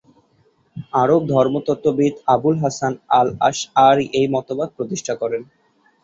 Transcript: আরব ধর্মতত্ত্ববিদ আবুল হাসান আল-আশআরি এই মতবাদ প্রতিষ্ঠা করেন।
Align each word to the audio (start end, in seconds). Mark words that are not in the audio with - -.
আরব 0.93 1.21
ধর্মতত্ত্ববিদ 1.33 2.13
আবুল 2.33 2.55
হাসান 2.63 2.93
আল-আশআরি 3.19 4.05
এই 4.13 4.27
মতবাদ 4.35 4.69
প্রতিষ্ঠা 4.77 5.13
করেন। 5.21 5.41